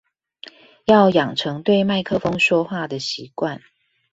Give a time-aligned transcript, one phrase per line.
[0.85, 3.59] 要養成對麥克風說話的習慣